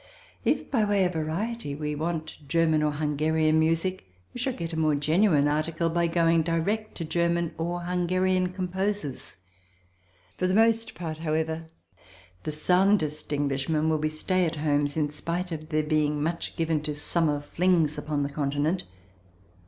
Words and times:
If, 0.43 0.71
by 0.71 0.83
way 0.83 1.05
of 1.05 1.13
variety, 1.13 1.75
we 1.75 1.93
want 1.93 2.37
German 2.47 2.81
or 2.81 2.93
Hungarian 2.93 3.59
music 3.59 4.11
we 4.33 4.39
shall 4.39 4.51
get 4.53 4.73
a 4.73 4.79
more 4.79 4.95
genuine 4.95 5.47
article 5.47 5.91
by 5.91 6.07
going 6.07 6.41
direct 6.41 6.95
to 6.95 7.05
German 7.05 7.53
or 7.55 7.81
Hungarian 7.81 8.47
composers. 8.49 9.37
For 10.39 10.47
the 10.47 10.55
most 10.55 10.95
part, 10.95 11.19
however, 11.19 11.67
the 12.45 12.51
soundest 12.51 13.31
Englishmen 13.31 13.89
will 13.89 13.99
be 13.99 14.09
stay 14.09 14.43
at 14.47 14.55
homes, 14.55 14.97
in 14.97 15.11
spite 15.11 15.51
of 15.51 15.69
their 15.69 15.83
being 15.83 16.23
much 16.23 16.55
given 16.55 16.81
to 16.81 16.95
summer 16.95 17.39
flings 17.39 17.95
upon 17.99 18.23
the 18.23 18.29
continent. 18.29 18.85